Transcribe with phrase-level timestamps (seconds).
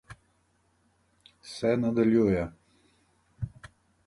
[1.51, 2.43] Se nadaljuje...